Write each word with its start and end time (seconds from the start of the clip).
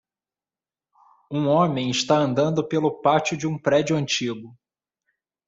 Um 1.29 1.47
homem 1.47 1.91
está 1.91 2.15
andando 2.17 2.67
pelo 2.67 3.03
pátio 3.03 3.37
de 3.37 3.45
um 3.45 3.55
prédio 3.55 3.95
antigo. 3.95 4.57